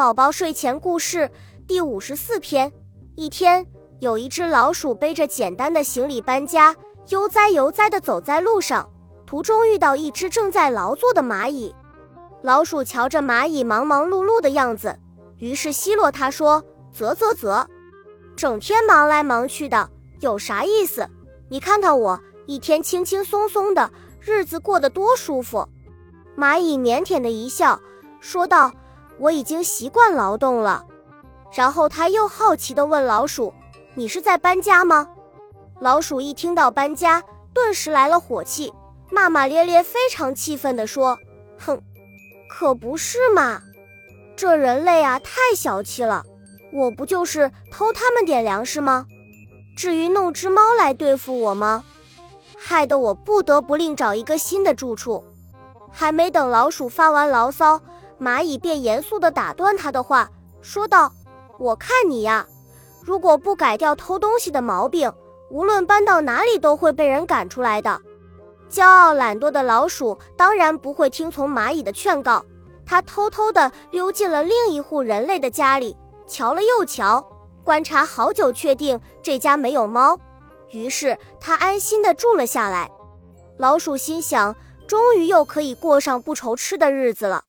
[0.00, 1.30] 宝宝睡前故事
[1.68, 2.72] 第五十四篇。
[3.16, 3.66] 一天，
[3.98, 6.74] 有一只老鼠背着简单的行李搬家，
[7.08, 8.88] 悠哉悠哉地走在路上。
[9.26, 11.74] 途中遇到一只正在劳作的蚂蚁。
[12.40, 14.98] 老鼠瞧着蚂蚁忙忙碌碌的样子，
[15.36, 16.64] 于是奚落它说
[16.96, 17.66] ：“啧啧啧，
[18.34, 19.90] 整天忙来忙去的，
[20.20, 21.06] 有啥意思？
[21.50, 25.68] 你看看我，一天轻轻松松的，日子过得多舒服。”
[26.34, 27.78] 蚂蚁腼腆的一笑，
[28.18, 28.72] 说道。
[29.20, 30.86] 我已经习惯劳动了，
[31.52, 33.52] 然后他又好奇地问老鼠
[33.94, 35.10] ：“你是在搬家吗？”
[35.78, 37.22] 老鼠一听到搬家，
[37.52, 38.72] 顿时来了火气，
[39.10, 41.18] 骂骂咧咧，非常气愤地说
[41.60, 41.82] ：“哼，
[42.48, 43.62] 可不是嘛！
[44.34, 46.24] 这人类啊，太小气了！
[46.72, 49.06] 我不就是偷他们点粮食吗？
[49.76, 51.84] 至于弄只猫来对付我吗？
[52.56, 55.24] 害得我不得不另找一个新的住处。”
[55.92, 57.82] 还没等老鼠发完牢骚。
[58.20, 60.28] 蚂蚁便严肃地打断他的话，
[60.60, 61.10] 说道
[61.58, 62.46] ：“我看你呀，
[63.02, 65.10] 如果不改掉偷东西的毛病，
[65.50, 67.98] 无论搬到哪里都会被人赶出来的。”
[68.70, 72.44] 骄傲懒惰的老鼠当然不会听从蚂蚁的劝告，
[72.84, 75.96] 它偷偷地溜进了另一户人类的家里，
[76.26, 77.26] 瞧了又瞧，
[77.64, 80.20] 观察好久，确定这家没有猫，
[80.70, 82.90] 于是它安心地住了下来。
[83.56, 84.54] 老鼠心想：
[84.86, 87.44] 终于又可以过上不愁吃的日子了。